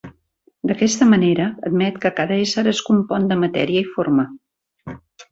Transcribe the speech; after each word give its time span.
D'aquesta 0.69 1.07
manera, 1.09 1.43
admet 1.69 1.99
que 2.05 2.11
cada 2.19 2.37
ésser 2.45 2.63
es 2.71 2.79
compon 2.87 3.27
de 3.33 3.37
matèria 3.45 3.83
i 3.85 3.91
forma. 3.99 4.25